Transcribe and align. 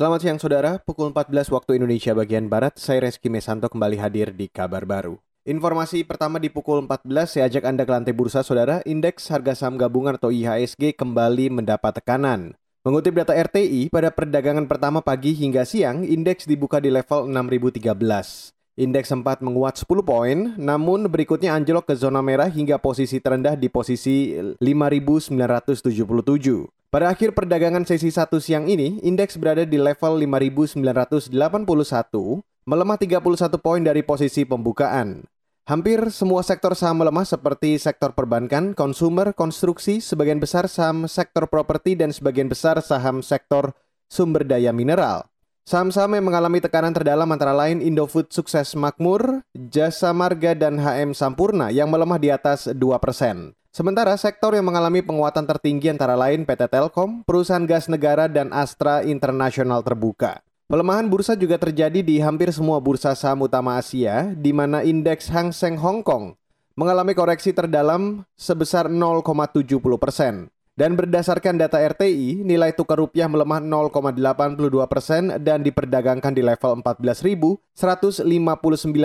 Selamat 0.00 0.24
siang 0.24 0.40
saudara, 0.40 0.80
pukul 0.80 1.12
14 1.12 1.52
waktu 1.52 1.76
Indonesia 1.76 2.16
bagian 2.16 2.48
Barat, 2.48 2.80
saya 2.80 3.04
Reski 3.04 3.28
Mesanto 3.28 3.68
kembali 3.68 4.00
hadir 4.00 4.32
di 4.32 4.48
kabar 4.48 4.88
baru. 4.88 5.20
Informasi 5.44 6.08
pertama 6.08 6.40
di 6.40 6.48
pukul 6.48 6.88
14, 6.88 7.36
saya 7.36 7.52
ajak 7.52 7.68
Anda 7.68 7.84
ke 7.84 7.92
lantai 7.92 8.16
bursa 8.16 8.40
saudara, 8.40 8.80
indeks 8.88 9.28
harga 9.28 9.52
saham 9.52 9.76
gabungan 9.76 10.16
atau 10.16 10.32
IHSG 10.32 10.96
kembali 10.96 11.52
mendapat 11.52 12.00
tekanan. 12.00 12.56
Mengutip 12.80 13.12
data 13.12 13.36
RTI, 13.36 13.92
pada 13.92 14.08
perdagangan 14.08 14.64
pertama 14.64 15.04
pagi 15.04 15.36
hingga 15.36 15.68
siang, 15.68 16.00
indeks 16.00 16.48
dibuka 16.48 16.80
di 16.80 16.88
level 16.88 17.28
6013. 17.28 18.56
Indeks 18.80 19.12
sempat 19.12 19.44
menguat 19.44 19.84
10 19.84 20.00
poin, 20.00 20.56
namun 20.56 21.12
berikutnya 21.12 21.52
anjlok 21.52 21.92
ke 21.92 21.94
zona 22.00 22.24
merah 22.24 22.48
hingga 22.48 22.80
posisi 22.80 23.20
terendah 23.20 23.52
di 23.52 23.68
posisi 23.68 24.32
5977. 24.64 26.79
Pada 26.90 27.06
akhir 27.06 27.38
perdagangan 27.38 27.86
sesi 27.86 28.10
1 28.10 28.34
siang 28.42 28.66
ini, 28.66 28.98
indeks 29.06 29.38
berada 29.38 29.62
di 29.62 29.78
level 29.78 30.18
5.981, 30.26 30.82
melemah 32.66 32.98
31 32.98 33.62
poin 33.62 33.78
dari 33.78 34.02
posisi 34.02 34.42
pembukaan. 34.42 35.22
Hampir 35.70 36.10
semua 36.10 36.42
sektor 36.42 36.74
saham 36.74 36.98
melemah 36.98 37.22
seperti 37.22 37.78
sektor 37.78 38.10
perbankan, 38.10 38.74
konsumer, 38.74 39.30
konstruksi, 39.30 40.02
sebagian 40.02 40.42
besar 40.42 40.66
saham 40.66 41.06
sektor 41.06 41.46
properti, 41.46 41.94
dan 41.94 42.10
sebagian 42.10 42.50
besar 42.50 42.82
saham 42.82 43.22
sektor 43.22 43.70
sumber 44.10 44.42
daya 44.42 44.74
mineral. 44.74 45.30
Saham-saham 45.62 46.18
yang 46.18 46.26
mengalami 46.26 46.58
tekanan 46.58 46.90
terdalam 46.90 47.30
antara 47.30 47.54
lain 47.54 47.78
Indofood 47.78 48.34
Sukses 48.34 48.74
Makmur, 48.74 49.46
Jasa 49.54 50.10
Marga, 50.10 50.58
dan 50.58 50.82
HM 50.82 51.14
Sampurna 51.14 51.70
yang 51.70 51.86
melemah 51.86 52.18
di 52.18 52.34
atas 52.34 52.66
2 52.66 52.74
persen. 52.98 53.54
Sementara 53.70 54.18
sektor 54.18 54.50
yang 54.50 54.66
mengalami 54.66 54.98
penguatan 54.98 55.46
tertinggi 55.46 55.94
antara 55.94 56.18
lain 56.18 56.42
PT 56.42 56.66
Telkom, 56.66 57.22
perusahaan 57.22 57.62
gas 57.62 57.86
negara, 57.86 58.26
dan 58.26 58.50
Astra 58.50 59.06
Internasional 59.06 59.86
terbuka. 59.86 60.42
Pelemahan 60.66 61.06
bursa 61.06 61.38
juga 61.38 61.54
terjadi 61.54 62.02
di 62.02 62.18
hampir 62.18 62.50
semua 62.50 62.82
bursa 62.82 63.14
saham 63.14 63.46
utama 63.46 63.78
Asia, 63.78 64.34
di 64.34 64.50
mana 64.50 64.82
indeks 64.82 65.30
Hang 65.30 65.54
Seng 65.54 65.78
Hong 65.78 66.02
Kong 66.02 66.34
mengalami 66.74 67.14
koreksi 67.14 67.54
terdalam 67.54 68.26
sebesar 68.34 68.90
0,70 68.90 69.62
persen. 70.02 70.50
Dan 70.74 70.98
berdasarkan 70.98 71.54
data 71.54 71.78
RTI, 71.78 72.42
nilai 72.42 72.74
tukar 72.74 72.98
rupiah 72.98 73.30
melemah 73.30 73.62
0,82 73.62 74.58
persen 74.90 75.30
dan 75.38 75.62
diperdagangkan 75.62 76.34
di 76.34 76.42
level 76.42 76.82
14.159 76.82 77.70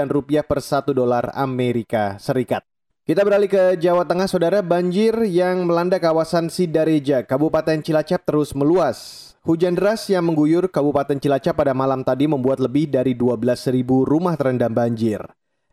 rupiah 0.10 0.42
per 0.42 0.60
satu 0.64 0.90
dolar 0.90 1.30
Amerika 1.38 2.18
Serikat. 2.18 2.75
Kita 3.06 3.22
beralih 3.22 3.46
ke 3.46 3.78
Jawa 3.78 4.02
Tengah, 4.02 4.26
saudara. 4.26 4.66
Banjir 4.66 5.14
yang 5.30 5.70
melanda 5.70 6.02
kawasan 6.02 6.50
Sidareja, 6.50 7.22
Kabupaten 7.22 7.78
Cilacap 7.78 8.26
terus 8.26 8.58
meluas. 8.58 9.30
Hujan 9.46 9.78
deras 9.78 10.10
yang 10.10 10.26
mengguyur 10.26 10.66
Kabupaten 10.74 11.22
Cilacap 11.22 11.54
pada 11.54 11.78
malam 11.78 12.02
tadi 12.02 12.26
membuat 12.26 12.58
lebih 12.58 12.90
dari 12.90 13.14
12.000 13.14 13.86
rumah 13.86 14.34
terendam 14.34 14.74
banjir. 14.74 15.22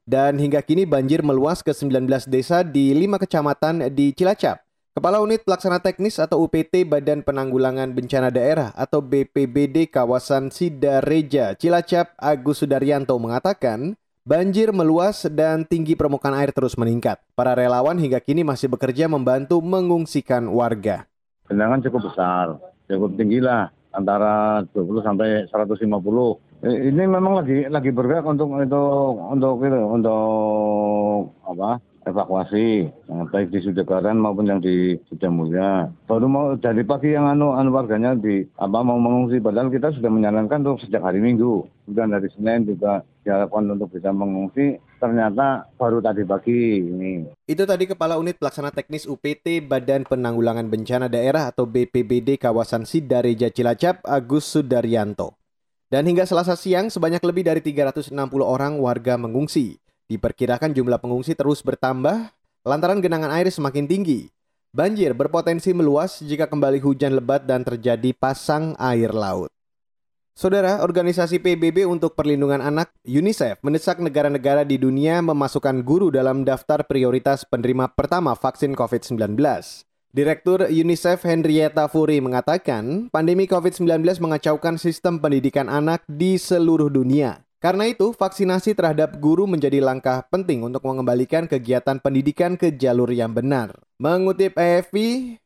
Dan 0.05 0.37
hingga 0.37 0.61
kini 0.61 0.85
banjir 0.85 1.25
meluas 1.25 1.65
ke 1.65 1.73
19 1.73 2.05
desa 2.29 2.61
di 2.61 2.93
5 2.93 3.17
kecamatan 3.25 3.89
di 3.97 4.13
Cilacap. 4.13 4.61
Kepala 4.93 5.25
Unit 5.25 5.41
Pelaksana 5.49 5.81
Teknis 5.81 6.21
atau 6.21 6.45
UPT 6.45 6.85
Badan 6.85 7.25
Penanggulangan 7.25 7.97
Bencana 7.97 8.29
Daerah 8.29 8.77
atau 8.77 9.01
BPBD 9.01 9.89
kawasan 9.89 10.53
Sidareja, 10.53 11.57
Cilacap, 11.57 12.13
Agus 12.21 12.61
Sudaryanto 12.61 13.17
mengatakan, 13.17 13.97
Banjir 14.23 14.71
meluas 14.71 15.27
dan 15.35 15.67
tinggi 15.67 15.99
permukaan 15.99 16.39
air 16.39 16.55
terus 16.55 16.79
meningkat. 16.79 17.19
Para 17.35 17.59
relawan 17.59 17.99
hingga 17.99 18.23
kini 18.23 18.47
masih 18.47 18.71
bekerja 18.71 19.11
membantu 19.11 19.59
mengungsikan 19.59 20.47
warga. 20.47 21.11
Genangan 21.51 21.83
cukup 21.83 22.07
besar, 22.07 22.55
cukup 22.87 23.19
tinggi 23.19 23.43
lah, 23.43 23.75
antara 23.91 24.63
20 24.71 25.03
sampai 25.03 25.51
150. 25.51 26.39
Ini 26.63 27.03
memang 27.03 27.43
lagi 27.43 27.67
lagi 27.67 27.91
bergerak 27.91 28.23
untuk 28.23 28.63
itu 28.63 28.83
untuk 29.27 29.59
itu 29.67 29.81
untuk 29.91 31.35
apa 31.43 31.83
evakuasi 32.07 32.91
baik 33.33 33.49
di 33.55 33.59
Sudekaran 33.63 34.19
maupun 34.19 34.49
yang 34.49 34.61
di 34.61 34.99
Sudamulia. 35.09 35.91
Baru 36.07 36.27
mau 36.27 36.55
dari 36.59 36.83
pagi 36.83 37.15
yang 37.15 37.29
anu 37.31 37.55
anu 37.55 37.73
warganya 37.73 38.13
di 38.19 38.45
apa 38.59 38.79
mau 38.83 38.99
mengungsi 38.99 39.39
padahal 39.39 39.71
kita 39.71 39.95
sudah 39.95 40.11
menyarankan 40.11 40.63
untuk 40.67 40.83
sejak 40.85 41.03
hari 41.03 41.23
Minggu. 41.23 41.67
Kemudian 41.87 42.15
dari 42.15 42.29
Senin 42.31 42.63
juga 42.67 43.03
diharapkan 43.27 43.67
untuk 43.75 43.91
bisa 43.91 44.15
mengungsi 44.15 44.79
ternyata 45.03 45.67
baru 45.75 45.99
tadi 45.99 46.23
pagi 46.23 46.79
ini. 46.79 47.27
Itu 47.47 47.67
tadi 47.67 47.91
Kepala 47.91 48.19
Unit 48.23 48.39
Pelaksana 48.39 48.71
Teknis 48.71 49.07
UPT 49.07 49.67
Badan 49.67 50.07
Penanggulangan 50.07 50.71
Bencana 50.71 51.11
Daerah 51.11 51.51
atau 51.51 51.67
BPBD 51.67 52.39
kawasan 52.39 52.87
Sidareja 52.87 53.51
Cilacap 53.51 54.07
Agus 54.07 54.47
Sudaryanto. 54.47 55.35
Dan 55.93 56.09
hingga 56.09 56.25
selasa 56.25 56.57
siang 56.57 56.89
sebanyak 56.89 57.21
lebih 57.21 57.45
dari 57.45 57.61
360 57.61 58.17
orang 58.41 58.81
warga 58.81 59.21
mengungsi. 59.21 59.82
Diperkirakan 60.13 60.77
jumlah 60.77 61.01
pengungsi 61.01 61.33
terus 61.33 61.65
bertambah 61.65 62.37
lantaran 62.69 63.01
genangan 63.01 63.33
air 63.33 63.49
semakin 63.49 63.89
tinggi. 63.89 64.29
Banjir 64.77 65.17
berpotensi 65.17 65.73
meluas 65.73 66.21
jika 66.21 66.45
kembali 66.53 66.85
hujan 66.85 67.17
lebat 67.17 67.49
dan 67.49 67.65
terjadi 67.65 68.13
pasang 68.13 68.77
air 68.77 69.09
laut. 69.17 69.49
Saudara, 70.37 70.85
organisasi 70.85 71.41
PBB 71.41 71.89
untuk 71.89 72.13
perlindungan 72.13 72.61
anak 72.61 72.93
UNICEF 73.09 73.65
mendesak 73.65 74.05
negara-negara 74.05 74.69
di 74.69 74.77
dunia 74.77 75.25
memasukkan 75.25 75.81
guru 75.81 76.13
dalam 76.13 76.45
daftar 76.45 76.85
prioritas 76.85 77.49
penerima 77.49 77.89
pertama 77.97 78.37
vaksin 78.37 78.77
COVID-19. 78.77 79.33
Direktur 80.13 80.69
UNICEF 80.69 81.25
Henrietta 81.25 81.89
Furi 81.89 82.21
mengatakan, 82.21 83.09
pandemi 83.09 83.49
COVID-19 83.49 84.21
mengacaukan 84.21 84.77
sistem 84.77 85.21
pendidikan 85.21 85.73
anak 85.73 86.05
di 86.05 86.37
seluruh 86.37 86.93
dunia. 86.93 87.45
Karena 87.63 87.87
itu, 87.87 88.11
vaksinasi 88.11 88.75
terhadap 88.75 89.23
guru 89.23 89.47
menjadi 89.47 89.79
langkah 89.79 90.27
penting 90.27 90.67
untuk 90.67 90.83
mengembalikan 90.83 91.47
kegiatan 91.47 92.03
pendidikan 92.03 92.59
ke 92.59 92.75
jalur 92.75 93.07
yang 93.15 93.31
benar. 93.31 93.79
Mengutip 94.03 94.59
AFP, 94.59 94.99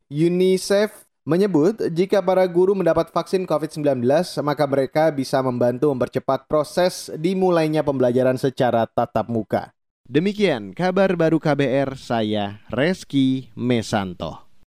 UNICEF 0.08 1.04
menyebut 1.28 1.76
jika 1.92 2.24
para 2.24 2.48
guru 2.48 2.72
mendapat 2.72 3.12
vaksin 3.12 3.44
COVID-19, 3.44 4.00
maka 4.40 4.64
mereka 4.64 5.12
bisa 5.12 5.44
membantu 5.44 5.92
mempercepat 5.92 6.48
proses 6.48 7.12
dimulainya 7.20 7.84
pembelajaran 7.84 8.40
secara 8.40 8.88
tatap 8.88 9.28
muka. 9.28 9.76
Demikian 10.08 10.72
kabar 10.72 11.18
baru 11.20 11.36
KBR, 11.36 12.00
saya 12.00 12.64
Reski 12.72 13.52
Mesanto. 13.52 14.45